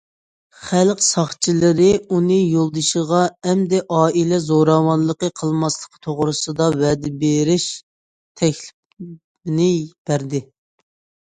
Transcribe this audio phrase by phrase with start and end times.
[0.67, 3.19] خەلق ساقچىلىرى ئۇنى يولدىشىغا
[3.51, 7.67] ئەمدى ئائىلە زوراۋانلىقى قىلماسلىق توغرىسىدا ۋەدە بېرىش
[8.43, 9.69] تەكلىپىنى
[10.11, 10.43] بەردى.